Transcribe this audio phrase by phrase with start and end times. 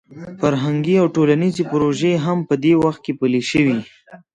[0.41, 3.77] فرهنګي او ټولنیزې پروژې هم په دې وخت کې پلې شوې.